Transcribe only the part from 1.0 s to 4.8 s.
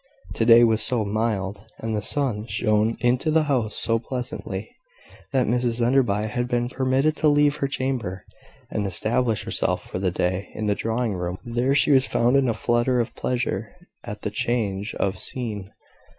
mild, and the sun shone into the house so pleasantly,